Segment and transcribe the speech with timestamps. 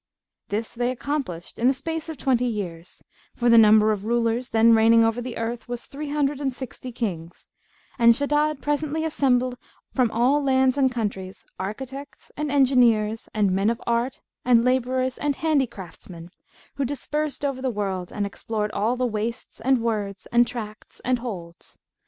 [0.49, 3.03] This they accomplished in the space of 20 years,
[3.35, 6.91] for the number of rulers then reigning over the earth was three hundred and sixty
[6.91, 7.51] Kings,
[7.99, 9.59] and Shaddad presently assembled
[9.93, 15.35] from all lands and countries architects and engineers and men of art and labourers and
[15.35, 16.31] handicraftsmen,
[16.77, 21.19] who dispersed over the world and explored all the wastes and words and tracts and
[21.19, 21.77] holds.